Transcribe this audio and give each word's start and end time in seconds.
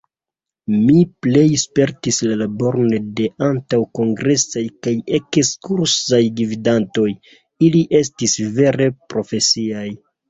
Mi 0.75 0.93
plej 1.25 1.43
spertis 1.63 2.17
la 2.29 2.37
laboron 2.39 2.95
de 3.19 3.27
antaŭkongresaj 3.47 4.63
kaj 4.87 4.93
ekskursaj 5.19 6.23
gvidantoj: 6.41 7.07
ili 7.69 7.83
estis 8.01 8.37
vere 8.59 8.89
profesiaj. 9.15 9.87